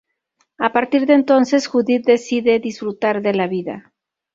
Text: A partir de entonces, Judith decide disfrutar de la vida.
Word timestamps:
A 0.57 0.73
partir 0.73 1.05
de 1.05 1.13
entonces, 1.13 1.67
Judith 1.67 2.07
decide 2.07 2.57
disfrutar 2.57 3.21
de 3.21 3.35
la 3.35 3.45
vida. 3.45 3.93